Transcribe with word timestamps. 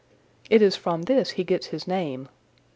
It 0.49 0.63
is 0.63 0.75
from 0.75 1.03
this 1.03 1.29
he 1.37 1.43
gets 1.43 1.67
his 1.67 1.85
name. 1.87 2.27